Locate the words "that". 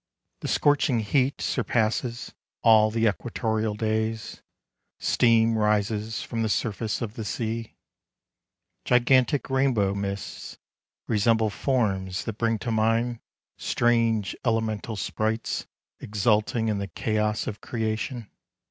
12.25-12.39